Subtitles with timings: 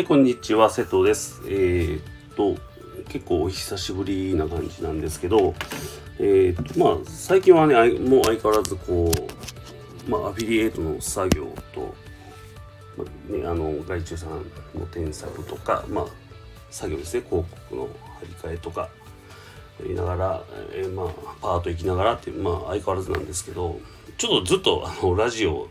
[0.00, 1.42] はい、こんにちは、瀬戸です。
[1.44, 2.56] えーっと、
[3.10, 5.54] 結構お久しぶりな感じなんですけど、
[6.18, 9.14] えーっと、まあ、最近はね、もう相変わらずこ
[10.08, 11.94] う、まあ、アフィリエイトの作業と、
[12.96, 14.30] まあね、あの、外注さん
[14.74, 16.06] の添削とか、まあ、
[16.70, 17.88] 作業ですね、広告の張
[18.22, 18.88] り替えとか、
[19.80, 20.42] やりながら、
[20.72, 21.06] えーまあ、
[21.42, 23.78] パート行きながらって、まあ、相変わらずなんですけど、
[24.16, 25.68] ちょっとずっと、あの、ラジオ、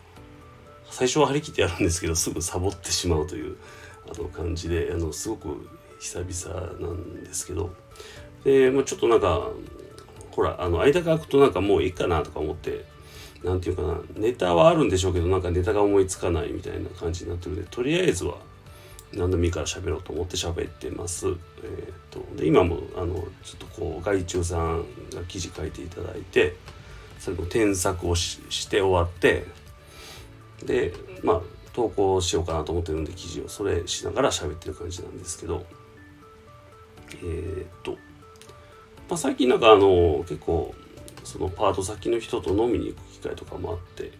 [0.92, 3.58] 最初は張り切ってやるんですけどすぐサボってしまうという
[4.14, 7.72] あの感じであのすごく久々なんですけど
[8.44, 9.50] で、まあ、ちょっとなんか
[10.32, 12.86] ほらあの間が空くとなんかもういいかなとか思って
[13.44, 18.36] なんていうかなネタはあるんでしょうけどなんかネタが思いつかないみたいな感じになってるんでとりあえずは
[19.14, 21.28] 何でもいいから喋ろうと思って喋ってます。
[21.28, 23.24] えー、とで今もあのちょ
[23.56, 26.56] っとこう外注さんが記事書いていただいて
[27.18, 29.46] それの添削をしして終わって
[30.64, 30.94] で
[31.24, 31.42] まあ
[31.74, 35.66] 投稿しようかなと思ってるんで記事をそれしながら喋ってる感じなんですけど。
[37.18, 40.74] えーっと、まあ、最近なんかあの結構
[41.24, 44.12] そのパート先の人と飲みに行く機会とかもあって、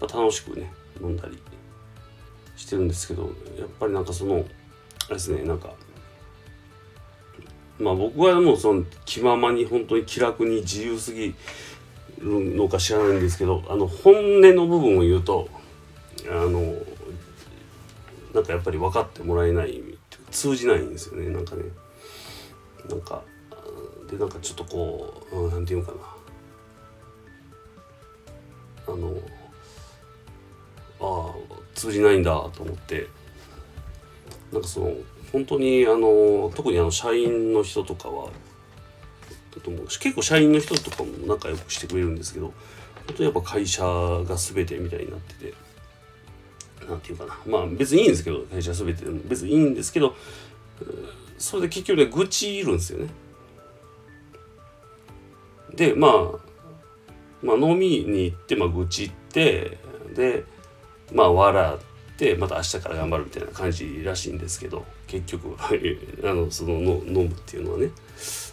[0.00, 1.38] まあ、楽しくね飲んだり
[2.56, 3.24] してるんですけど
[3.58, 5.72] やっぱりなんかそのあれですねなんか
[7.78, 11.34] まあ僕はもうその気ままに本当に気楽に自由すぎ
[12.18, 15.48] るのか知らないんですけどあの本音の部分を言うと
[16.30, 16.74] あの
[18.34, 19.82] なんかやっぱり分かってもらえない
[20.30, 21.62] 通じないんですよねなんかね。
[22.88, 23.22] なんか
[24.10, 25.98] でなんかちょっとこう、うん、なんていうのかな。
[28.94, 29.14] あの
[31.00, 31.34] ああ
[31.74, 33.08] 通じないんだと思って。
[34.52, 34.92] なんかその
[35.32, 38.30] 本当にあの特にあの社員の人とかは
[39.88, 42.54] 結構社員の人とかも仲良くしてくれるんですけど本
[43.08, 45.67] 当にやっぱ会社が全てみたいになってて。
[46.88, 47.38] なんていうかな。
[47.46, 49.04] まあ別にいいんですけど会社全て。
[49.28, 50.14] 別にいいんですけど
[51.36, 53.08] それで結局ね愚痴いるんですよね。
[55.74, 56.12] でまあ
[57.42, 59.78] まあ飲みに行ってまあ愚痴って
[60.14, 60.44] で
[61.12, 65.54] まあ笑ってまた明日から頑張るみたいな感じらしいんですけど結局
[66.24, 67.90] あのそのの飲むっていうのはね。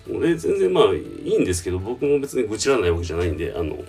[0.07, 3.83] 俺全然まあいいんですけど僕も別に愚痴らないわけじゃないんであの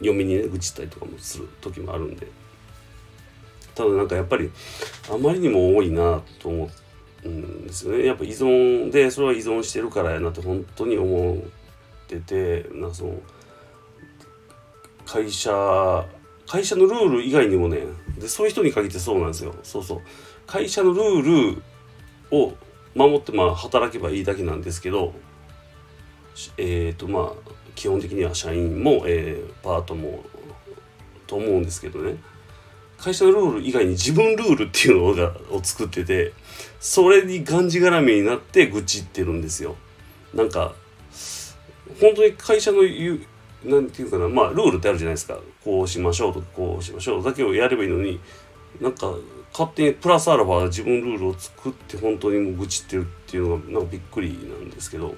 [0.00, 2.26] 嫁にね愚痴ったりとかもする時もあるんで。
[3.78, 4.50] ただなんかやっぱり
[5.08, 6.68] あまりにも多いなと思
[7.24, 8.06] うんですよね。
[8.06, 11.36] やっぱ依存でそれは依存してるからやなって本当に思っ
[12.08, 13.14] ててなんかその
[15.06, 16.04] 会社
[16.48, 17.84] 会社のルール以外にもね
[18.18, 19.54] でそういう人に限ってそうなんですよ。
[19.62, 20.00] そうそう。
[20.48, 21.62] 会社のルール
[22.32, 22.54] を
[22.96, 25.14] 守ってまあ働けばいいだけなんですけど
[26.56, 30.24] えっ、ー、とまあ基本的には社員も、えー、パートも
[31.28, 32.16] と思うんですけどね。
[32.98, 36.32] 会社のルール以外に自分ルールっていうのがを作ってて
[36.80, 39.76] それにがんじがらめになって愚痴ってるんですよ。
[40.34, 40.74] なんか
[42.00, 43.14] 本当に会社の言
[43.64, 45.38] うなんていうかなまあルールってあるじゃないですか。
[45.64, 48.20] こうしましょうとかこうしましょうだけをやればいいのに
[48.80, 49.14] なんか
[49.52, 55.14] 勝手にプラスアルファ自分ルールを作って本当にもう愚痴ってるっていうのがなんかびっくりなんですけど。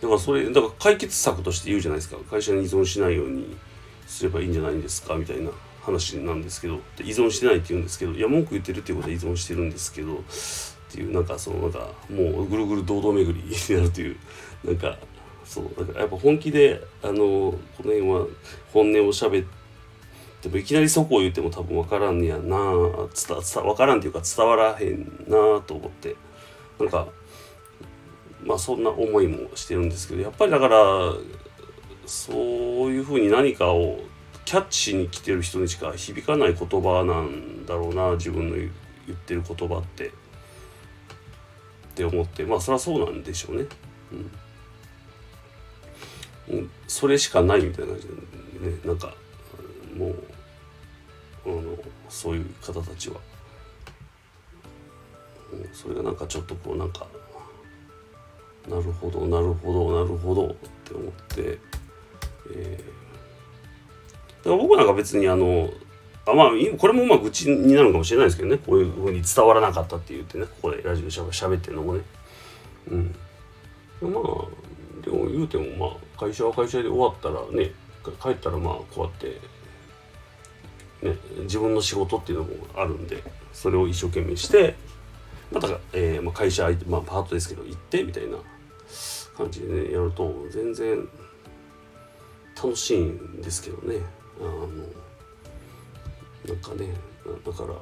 [0.00, 2.16] だからそれだから解決策として言うじゃないですか。
[2.30, 3.54] 会社に依存しないように
[4.06, 5.50] すればいいんじゃないんですかみたいな。
[5.90, 10.16] 話なんですけど依存してないって言うんですけどいや文句言ってるっていうことは依存してるんですけどっ
[10.92, 14.16] ていうなんかそのなんかもうぐるぐる堂々巡りになるという
[14.64, 14.98] なんか
[15.44, 18.26] そうだからやっぱ本気であのこの辺は
[18.72, 19.46] 本音を喋っ
[20.40, 26.16] てもいきなりそこを言っても多分分からんねやな伝伝分からんっていうか伝わらへんなと思って
[26.78, 27.08] なんか
[28.44, 30.76] まあそんな思いもしてるんですけどやっぱりだから
[32.06, 32.36] そう
[32.90, 34.00] いうふうに何かを
[34.50, 38.68] キャッチに来てる人にしか響かない言葉なんだろうな自分の言
[39.12, 40.08] ってる言葉って。
[40.08, 40.10] っ
[41.94, 42.42] て思って。
[42.42, 43.66] まあそりゃそうなんでしょうね。
[46.48, 48.14] うん、それしかないみたいな感じで
[48.72, 48.78] ね。
[48.84, 49.14] なんか
[49.96, 50.16] もう
[51.46, 51.78] あの
[52.08, 53.20] そういう方たちは、
[55.52, 57.06] うん、それがなんかちょっとこうなんか
[58.68, 60.54] なるほどなるほどなるほどっ
[60.84, 61.58] て思って、
[62.52, 62.99] えー、
[64.42, 65.70] だから僕なんか別にあの
[66.26, 68.58] あまあこれもまあ愚痴になるかもしれないですけどね。
[68.58, 70.44] こういうふうに伝わらなかったって言ってね。
[70.44, 72.00] ここでラジオでしゃべってるのもね。
[72.90, 73.14] うん。
[74.02, 77.72] まあでも言うてもまあ会社は会社で終わったらね
[78.22, 79.40] 帰ったらまあこうやって
[81.02, 83.22] ね自分の仕事っていうのもあるんで
[83.52, 84.76] それを一生懸命して
[85.52, 88.36] また、えーまあ、会社まあパートですけど行ってみたいな
[89.36, 91.08] 感じでねやると全然
[92.56, 94.00] 楽しいんですけどね。
[94.40, 94.66] あの
[96.46, 96.94] なんかね
[97.44, 97.74] だから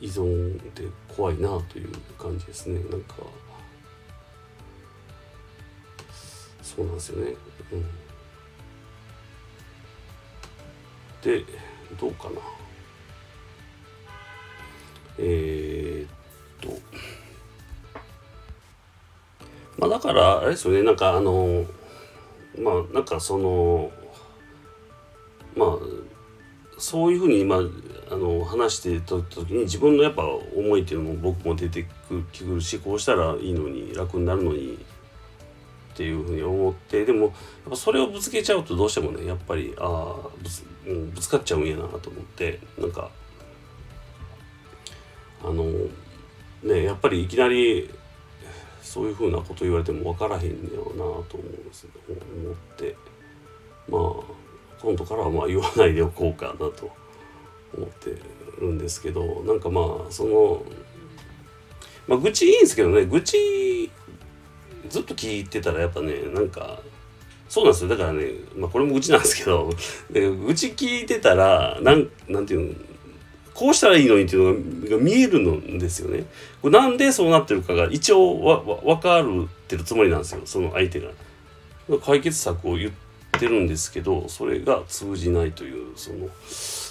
[0.00, 0.82] 依存って
[1.16, 2.80] 怖いなという感じですね。
[2.90, 3.14] なんか
[6.62, 7.34] そうなんですよね、
[7.72, 7.84] うん、
[11.22, 11.44] で
[11.98, 12.40] どうかな。
[15.18, 16.08] えー、っ
[16.60, 16.76] と。
[19.78, 20.82] まあだからあれですよね。
[20.82, 21.64] なんかあの
[22.58, 23.90] まあなんかその
[25.56, 25.78] まあ
[26.78, 27.56] そういうふうに今
[28.10, 34.78] あの話してた時に自分のやっぱ思いっていうのも僕も出てくるしこうしたらいいのに楽になるのに
[35.94, 37.32] っていうふうに思ってでもやっ
[37.70, 43.10] ぱそれをぶつけちゃうとどうしてもねやっぱりああぶつ,、ぶつかっちゃうんやなと思ってなんか
[45.42, 45.64] あの
[46.62, 47.90] ねやっぱりいきなり
[48.84, 52.96] そういうふうなこと言われても分からへんねやろうなと思うんです思って。
[53.88, 54.44] まあ
[54.80, 56.90] 今度からはまあ言わないでおこうかなと
[57.76, 58.14] 思って
[58.60, 60.62] るんですけどなんかまあその
[62.06, 63.06] まあ愚痴いいんですけどね。
[63.06, 63.90] 愚痴
[64.88, 66.80] ずっと聞いてたらやっぱねなんか
[67.48, 67.90] そうなんですよ。
[67.90, 69.70] だからねまあこれも愚痴なんですけど
[70.10, 72.74] 愚痴聞いてたらなんなんていうの
[73.54, 76.24] こうしたらいいのにっていうのが見えるんですよね。
[76.60, 81.08] これなんでそうなってるかが一応わ分かるってるつもりなんですよその相手が。
[82.02, 82.92] 解決策を言っ
[83.38, 86.28] てるんですけどそれが通じないというその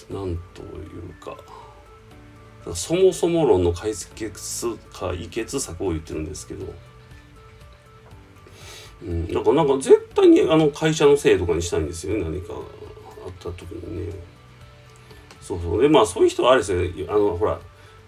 [0.10, 0.66] 何とい
[1.00, 1.36] うか
[2.76, 6.74] そもそも論の解決解決策を言ってるんですけど。
[9.02, 14.14] うん、なんかなんか絶対にあの会社のせいとかにしたいんですよね何かあった時にね。
[15.44, 15.82] そうそう。
[15.82, 17.60] でまあそういう人はあれですねあのほら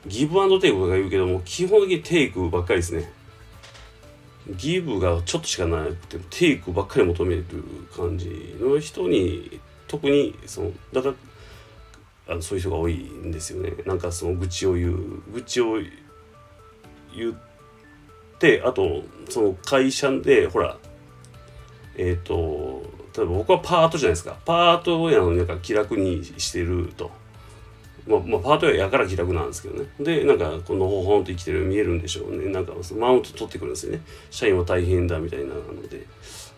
[0.07, 3.11] ギブアンドテイクとか言うけども基本的にテイクばっかりですね。
[4.57, 7.45] ギブがちょっとしかなくてテイクばっかり求める
[7.95, 11.15] 感じの人に特にそのだから
[12.27, 13.73] あのそういう人が多いんですよね。
[13.85, 15.79] なんかその愚痴を言う愚痴を
[17.15, 17.33] 言っ
[18.39, 20.77] てあとその会社でほら
[21.97, 22.83] えっ、ー、と
[23.17, 24.37] 例えば僕はパートじゃないですか。
[24.45, 27.11] パートやのになんか気楽にしてると。
[28.07, 29.89] まあ、まあ、パートやから気楽なんですけどね。
[29.99, 32.51] で、なんか、このほほんと生きてる見えるんでしょうね。
[32.51, 34.01] なんか、マウント取ってくるんですよね。
[34.29, 36.05] 社員は大変だみたいなので。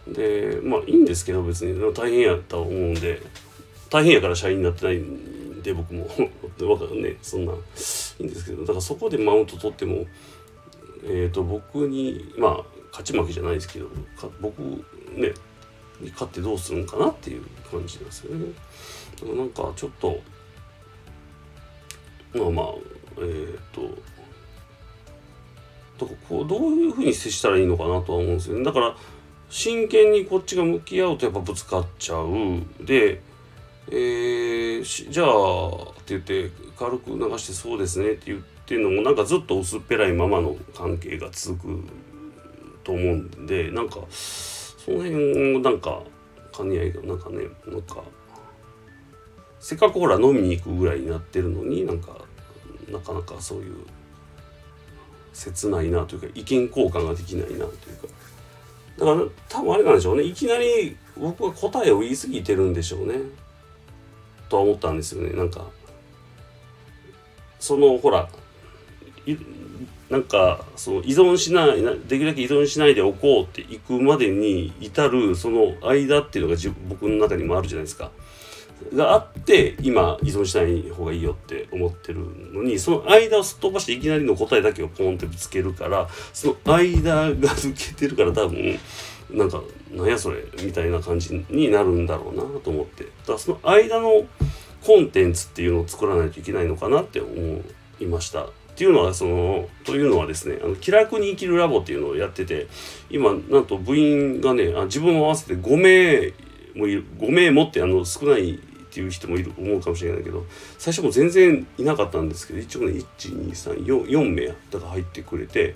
[0.07, 3.21] で、まあ、いいんですけど、別に大変やと思うんで、
[3.89, 6.07] 大変やから社員になってないんで、僕も。
[6.57, 7.17] で わかるね。
[7.21, 10.05] そんな、いいんですけど、だからそこでマウント取っても、
[11.03, 13.87] えっ、ー、と、僕に、まあ、勝ち負けじゃないですけど、
[14.41, 15.33] 僕、ね、
[16.11, 18.45] 勝ってどうするんかなっていう感じなんですよね。
[19.19, 20.19] だからなんかちょっと、
[22.33, 22.65] まあまあ
[23.19, 23.81] えっ、ー、と
[25.99, 28.63] だからこうどういうふうに接したらいいのかなとは思うんですよね。
[28.63, 28.95] だから
[29.49, 32.85] 真剣にこっちが向き合うとやっぱぶつかっちゃう。
[32.85, 33.21] で
[33.89, 41.83] えー、じゃあって言って軽く流してそうですねって言ってるのもなんかずっと薄っぺらいままの関係が続く
[42.83, 46.01] と思うんでなんかその辺なんか
[46.55, 48.03] 兼ね合いがなんかねなんか
[49.67, 52.13] せっかくほら飲みに行くぐらいになってるのになんか
[52.89, 53.75] なかなかそういう
[55.33, 58.07] 切ないなというか意見交換ができないなというか。
[58.97, 60.23] だから多分あれなんでしょうね。
[60.23, 63.15] いきなり僕は答えを言い過ぎてるんでしょうね。
[64.47, 65.35] とは思ったんですよね。
[65.35, 65.65] なんか
[67.59, 68.29] そのほら
[70.09, 78.11] なんかその依存しないできるだけ依存しないでおこうっていくまでに至るその間っていうのが僕の中にもあるじゃないですか。
[78.93, 82.19] があって今依存しない方がいいよって思ってる
[82.53, 88.79] のにその間をすっ飛ばしていきなりの答えだけをポンってぶつけるからその間が抜けてるから多分
[89.31, 94.25] なんかなんやそれみたいな感じになるんだろうなと思ってだからその間の
[94.85, 97.61] コンテンツっていうのを作らないといけないのかなって思
[97.99, 98.45] いました。
[98.45, 102.67] っていうのはそのというのはですねあの気楽に生きるラボっていうのをやってて
[103.09, 106.31] 今なんと部員がねあ自分を合わせて5名
[106.77, 108.57] もいる5名もってあの少ないっ
[108.89, 110.45] ていう人もいる思うかもしれないけど
[110.77, 115.75] 最初も全然いなかったんですけど一応ね1234名だから入ってくれて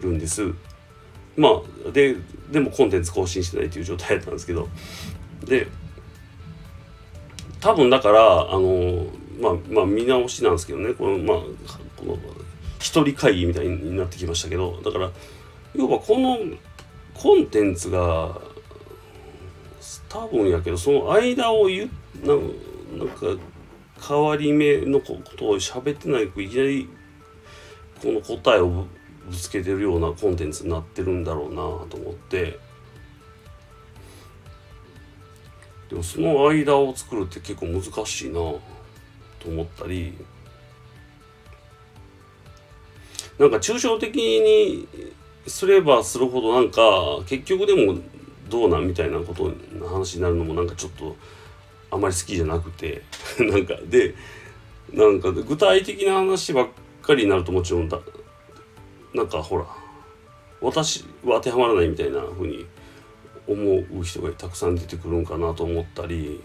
[0.00, 0.52] るんです。
[1.36, 2.16] まあで
[2.50, 4.68] でもコンテンツ更新してないっていう状態だったんですけど。
[5.44, 5.66] で
[7.60, 9.06] 多分だからあの
[9.40, 10.92] まあまあ見直しなんですけどね。
[10.94, 11.36] このまあ
[11.96, 12.18] この
[12.80, 15.10] 一人会議みたいになってきましたけどだから
[15.74, 16.38] 要はこの
[17.14, 18.40] コンテンツが
[20.12, 21.90] 多分やけどその間を言
[22.22, 22.34] な
[22.98, 23.42] なんか
[24.06, 26.86] 変わり目のことを喋ってないといきなり
[28.02, 28.86] この答えを
[29.26, 31.54] ぶつけてるようなコンテンツになってるんだろうな
[31.88, 32.58] と思って。
[35.88, 38.60] でもその間を作るって結構難しいなと
[39.46, 40.12] 思ったり。
[43.38, 44.86] なんか抽象的に
[45.46, 46.80] すればするほどなんか
[47.26, 47.98] 結局でも
[48.52, 51.16] どうなんみたいなことの話になるのもなんかちょっと
[51.90, 53.02] あまり好きじゃなくて
[53.40, 54.14] なんかで
[54.92, 56.68] なんか具体的な話ばっ
[57.00, 57.98] かりになるともちろんだ
[59.14, 59.66] なんかほら
[60.60, 62.66] 私は当てはまらないみたいな風に
[63.48, 66.38] 思う人がたくさん出てくるんかなと思ったり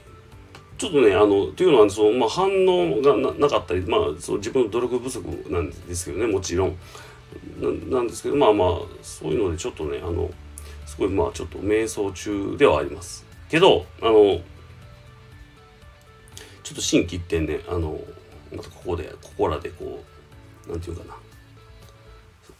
[0.78, 6.78] ちょっとねあのというのはその、まあ、反応がなかったり、まあ、その自分の努力不足なんですけどねもちろん。
[7.60, 8.70] ななんですけどまあまあ
[9.02, 10.30] そういうのでちょっとねあの
[10.98, 13.24] すごいまあちょっと瞑想中ではあります。
[13.50, 14.42] けどあの
[16.64, 18.02] ちょっと心機一転ねあの
[18.52, 20.04] またここでここらでこ
[20.68, 21.16] うなんていうかな。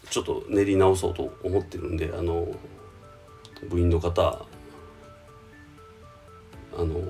[0.10, 2.48] ちょっと練り直そうと思ってるんであの
[3.70, 4.46] 部員の方
[6.78, 7.02] あの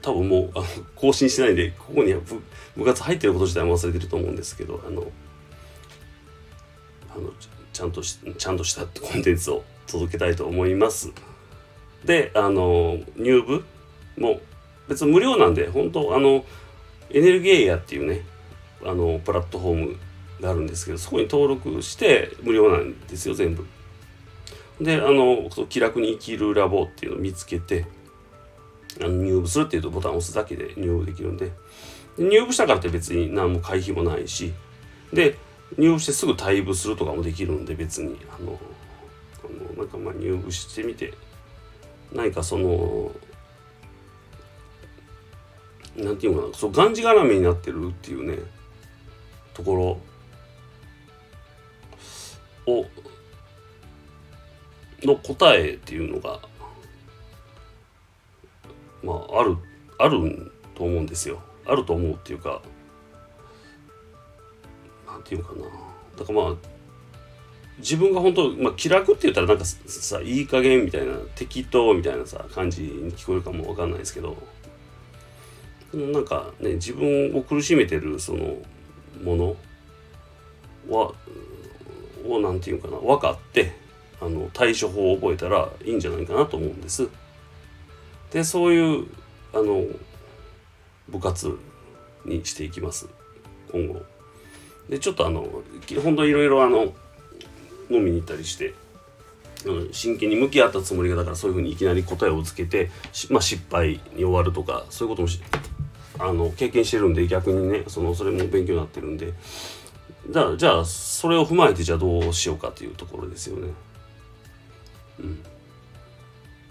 [0.00, 2.40] 多分もうあの更新しないでここには部
[2.76, 5.06] 部活入ってること自体も忘れてると思うんですけどあの
[7.14, 7.30] あの
[7.72, 11.12] ちゃんとしちゃんとしたコンテンツを届けたいと思います。
[12.04, 13.64] であの入部
[14.18, 14.40] も
[14.88, 16.44] 別に無料なんで本当あの
[17.10, 18.22] エネルギーエイヤっていうね
[18.84, 19.96] あのプラットフォーム
[20.40, 23.66] があるんですけどそこに登録して無料なんですよ全部。
[24.80, 27.86] であの気楽に生きるラボっていうのを見つけて
[29.00, 31.50] あの入部するっていうとボタンを押すだけで入部できるんで。
[32.18, 34.52] 入部したからって別に何も会費もないし
[35.12, 35.36] で
[35.76, 38.58] 入部してすぐ退部するとかもできるんで別にあの
[39.76, 41.12] なんかまあ入部してみて
[42.12, 43.12] 何かその
[45.96, 48.38] なんていうかなそうがんじがらめになってるっていうね
[49.54, 50.00] とこ
[52.66, 52.86] ろを
[55.02, 56.40] の答えっていうのが
[59.02, 59.56] まあある
[59.98, 61.40] あると思うんですよ。
[61.66, 62.60] あると思うっていうか
[65.06, 65.64] なんていうかな。
[66.18, 66.75] だからまあ
[67.78, 74.36] 自分が本当、まあ、気楽って言ったらなんかさいい加減みたいな適当みたいなさ感じに聞こえるかもわかんないですけど
[75.92, 78.56] なんかね自分を苦しめてるその
[79.22, 79.56] もの
[80.88, 81.12] は
[82.26, 83.72] をなんていうかな分かって
[84.20, 87.08] あの対処法を覚えたらいいんじゃないかなと思うんです。
[88.32, 89.06] でそういう
[89.52, 89.84] あの
[91.08, 91.56] 部活
[92.24, 93.08] にしていきます
[93.70, 94.02] 今後。
[94.88, 95.46] でちょっとあの
[96.02, 96.94] 本当いろいろあの
[97.90, 98.74] 飲みに行ったりして
[99.64, 102.90] うん真剣に向き合ったつもりがだからそういうふうにいきなり答えをつけて、
[103.30, 105.28] まあ、失敗に終わるとかそういうことも
[106.18, 109.32] あの経験してるんで逆にねそのそれも勉強になってるんで。
[110.28, 113.68] じゃじゃあそれを踏まえてじゃあどうしようかというところですよね。
[115.20, 115.42] うん、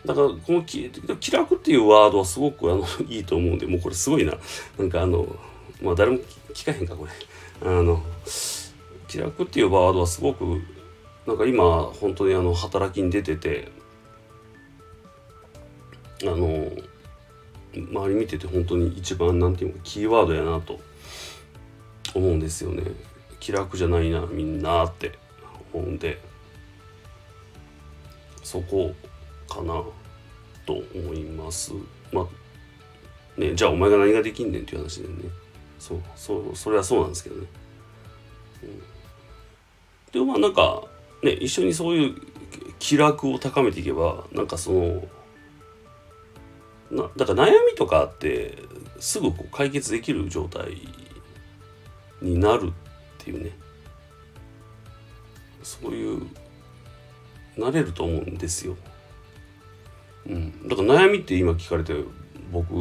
[0.05, 4.33] だからこの気気楽っていうワードはすごくあの いいと思うんでもうこれすごいな。
[4.77, 5.25] なんかあの
[5.81, 6.19] まあ誰も
[6.53, 7.11] 聞かへんかこれ。
[7.61, 8.03] あの
[9.07, 10.61] 気楽っていうワードはすごく
[11.27, 13.71] なんか今本当にあの働きに出てて
[16.23, 16.71] あの
[17.73, 20.79] 周り見てて本当に一番なんていうかキーワードやなと
[22.13, 22.83] 思うんですよね。
[23.39, 25.17] 気楽じゃないなみんなって
[25.73, 26.19] 思うんで。
[28.45, 28.93] そこ
[29.49, 29.83] かな
[30.67, 31.73] と思います。
[32.13, 35.15] まあねじゃあお前が何ができんねんっていう話でね。
[35.79, 37.47] そうそうそれはそうなんですけどね、
[38.63, 38.81] うん、
[40.11, 40.83] でもまあなんか
[41.23, 42.15] ね一緒にそういう
[42.79, 45.03] 気楽を高めていけばなんかその
[46.91, 48.57] なだから悩みとかって
[48.99, 50.77] すぐこう解決できる状態
[52.21, 52.71] になるっ
[53.17, 53.51] ていうね。
[55.65, 56.27] そういう
[57.57, 58.77] なれると思うんですよ。
[60.27, 61.95] うん、だから悩みって今聞かれて
[62.51, 62.73] 僕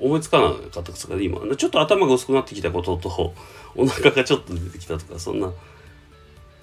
[0.00, 1.40] 思いつかなかったですから今。
[1.56, 3.34] ちょっと頭が薄くなってきたことと
[3.74, 5.52] お腹がちょっと出てきたとかそんな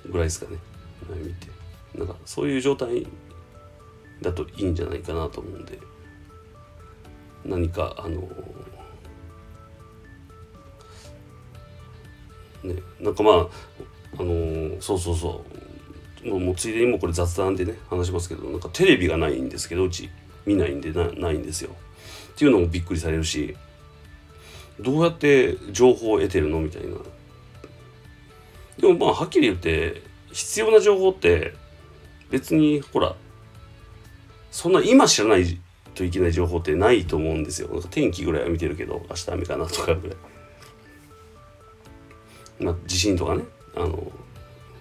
[0.09, 0.57] ぐらいですかね。
[1.03, 1.47] 悩みって
[1.97, 3.07] なんかそういう状態
[4.21, 5.79] だといいんじゃないかなと思うんで。
[7.45, 8.21] 何かあの
[12.63, 13.47] ねなんかまあ
[14.17, 15.43] あのそうそうそ
[16.23, 16.29] う。
[16.29, 20.09] もうもうついでにもうこれ雑談でね話しますけどなんかテレビがないんですけどうち。
[20.45, 21.71] 見ないんでなないんですよ。
[22.33, 23.55] っていうのもびっくりされるし
[24.79, 26.97] どうやって情報を得てるのみたいな。
[28.77, 30.01] でもまあはっきり言って
[30.33, 31.53] 必要な情報って
[32.29, 33.15] 別にほら
[34.51, 35.59] そんな今知らない
[35.95, 37.81] といけない情報ってないと思うんですよ。
[37.89, 40.17] 天気ぐらいは見てるけど、明日雨かなとかぐらい。
[42.59, 43.43] まあ、地震とかね、
[43.75, 44.11] あの、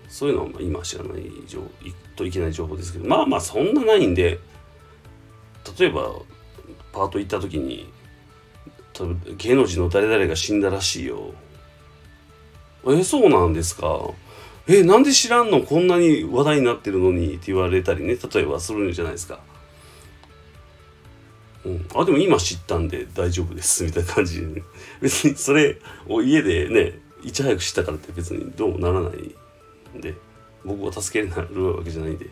[0.09, 1.63] そういうのは今知らない情
[2.17, 4.39] といけない情報ですけど、まあまあそんなないんで、
[5.79, 6.13] 例えば、
[6.93, 7.91] パート行った時に、
[9.39, 11.33] 芸能人の誰々が死んだらしいよ。
[12.87, 14.11] え、そうなんですか。
[14.69, 18.17] 「えなんで知らんのこんなに話題になってるのに」って言われたりね。
[18.33, 19.41] 例えばするんじゃないですか。
[21.65, 24.63] うん、あでも今知ったんで大丈夫ですみたいな感じで、ね、
[25.01, 25.79] 別にそれ
[26.09, 29.35] を家でねいち早く知ったからって別にどうもならない
[29.97, 30.15] んで。
[30.65, 32.27] 僕が助けられるわけじゃないんで、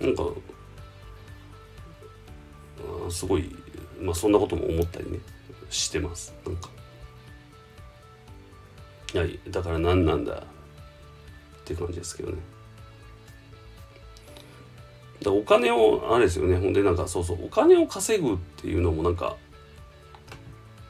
[0.00, 0.24] うん、なんか
[3.06, 3.54] あすごい、
[4.00, 5.18] まあ、そんなことも思ったりね。
[5.70, 6.32] してます。
[6.46, 6.68] なんか。
[9.14, 9.40] はい。
[9.50, 10.44] だから何なんだ。
[11.64, 12.38] って感じですけどね。
[15.22, 16.58] だお金をあれですよね。
[16.58, 19.36] ほんでなんかそうそうお金を稼ぐっていうのもなんか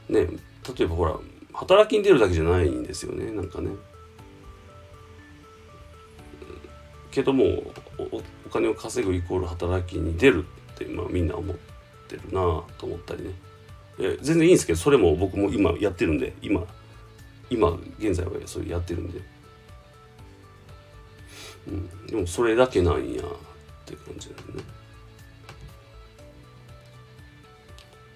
[0.08, 0.26] ね
[0.76, 1.16] 例えばほら
[1.52, 3.30] 働きに出るだけじゃないんですよね。
[3.30, 3.70] なんかね。
[7.12, 7.44] けども
[8.10, 11.56] お金を稼ぐイコール働きに出るって、まあ、みんな思っ
[12.08, 12.40] てるな
[12.76, 13.30] と思ったりね。
[14.00, 16.66] え全然いいんですけどそれも僕も今やってるんで今
[17.50, 19.20] 今現在はそれやってるんで、
[21.68, 23.24] うん、でもそれだけなんやっ
[23.86, 24.64] て感じだよね。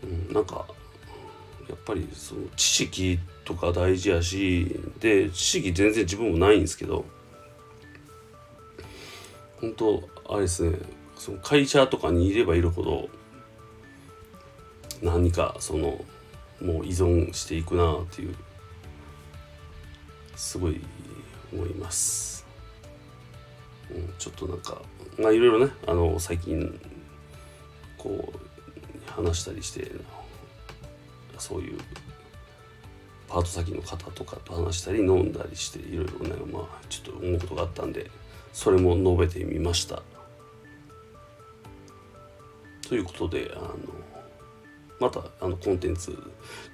[0.04, 0.66] うんなんか
[1.68, 7.04] やっぱりその知識とか大事やしで知識全然自分もないんですけど
[9.60, 10.78] 本当あれですね
[11.16, 13.08] その会社とかにいればいるほど
[15.02, 16.04] 何かその
[16.60, 18.34] もう依存していくなっていう
[20.36, 20.80] すごい
[21.52, 22.37] 思います、
[23.90, 24.80] うん、ちょっとなんか
[25.18, 26.78] まあいろいろねあの最近
[27.96, 29.90] こう話したりして
[31.38, 31.78] そういう
[33.28, 38.10] パート先の方とかと話したり飲んだりしていろいろねまあちょっと思うことがあったんで
[38.52, 40.02] それも述べてみました。
[42.88, 43.76] ということであの
[44.98, 46.16] またあのコンテンツ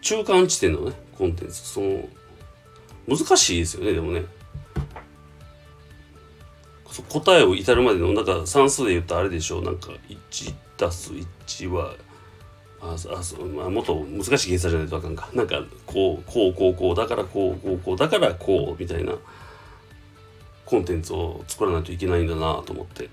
[0.00, 2.08] 中間地点のねコンテンツその
[3.08, 4.24] 難しいですよねでもね
[7.02, 9.62] 答えを至るまでのなんか算数で言ったらあれでしょう。
[9.62, 11.94] なんか1たす1は
[12.80, 19.14] ああそう、まあ、もっと難しい計算じゃないとあかんかなんかこうこうこうこうだからこうこうこうだからこうみたいな
[20.66, 23.08] コンテンツを作らないといけないんだなと思って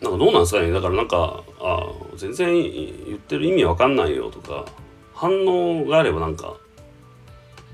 [0.00, 4.64] なんかどうなんですかねだからなんかあ全然言ってる意味わかんないよとか
[5.12, 6.54] 反応があればなんか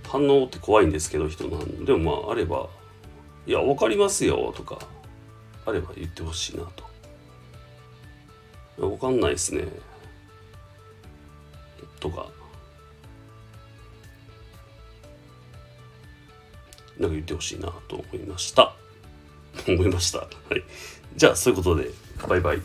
[0.07, 1.85] 反応って怖いんですけど人の反応。
[1.85, 2.69] でもまああれば
[3.47, 4.79] いや分かりますよとか
[5.64, 6.85] あれば言ってほしいなと。
[8.79, 9.66] 分かんないですね。
[11.99, 12.27] とか。
[16.99, 18.75] なんか言ってほしいなと思いました。
[19.69, 20.19] 思いました。
[20.19, 20.29] はい。
[21.16, 21.90] じゃあそういうことで
[22.29, 22.61] バイバイ。